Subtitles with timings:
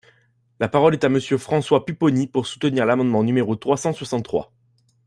[0.59, 4.51] La parole est à Monsieur François Pupponi, pour soutenir l’amendement numéro trois cent soixante-trois.